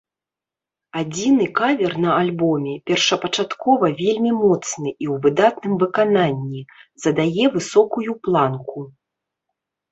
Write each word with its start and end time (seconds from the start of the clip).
Адзіны 1.01 1.45
кавер 1.59 1.93
на 2.05 2.09
альбоме, 2.21 2.73
першапачаткова 2.91 3.91
вельмі 4.01 4.31
моцны 4.41 4.89
і 5.03 5.05
ў 5.13 5.15
выдатным 5.27 5.73
выкананні, 5.87 6.61
задае 7.07 7.45
высокую 7.61 8.11
планку. 8.27 8.77